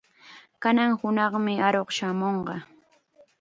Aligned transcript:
Kanan 0.63 0.91
hunaqmi 1.01 1.53
aruq 1.67 1.89
shamunqa. 1.97 2.55